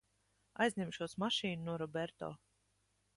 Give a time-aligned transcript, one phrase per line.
[0.65, 2.31] Aizņemšos mašīnu no Roberto.